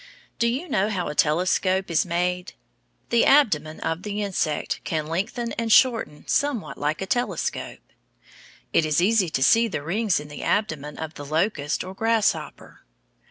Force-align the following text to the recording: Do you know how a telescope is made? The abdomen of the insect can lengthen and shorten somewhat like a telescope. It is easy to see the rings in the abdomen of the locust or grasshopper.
Do 0.39 0.47
you 0.47 0.67
know 0.67 0.89
how 0.89 1.09
a 1.09 1.13
telescope 1.13 1.91
is 1.91 2.07
made? 2.07 2.53
The 3.09 3.23
abdomen 3.23 3.79
of 3.81 4.01
the 4.01 4.23
insect 4.23 4.81
can 4.83 5.05
lengthen 5.05 5.51
and 5.59 5.71
shorten 5.71 6.27
somewhat 6.27 6.79
like 6.79 7.03
a 7.03 7.05
telescope. 7.05 7.83
It 8.73 8.83
is 8.83 8.99
easy 8.99 9.29
to 9.29 9.43
see 9.43 9.67
the 9.67 9.83
rings 9.83 10.19
in 10.19 10.27
the 10.27 10.41
abdomen 10.41 10.97
of 10.97 11.13
the 11.13 11.23
locust 11.25 11.83
or 11.83 11.93
grasshopper. 11.93 12.81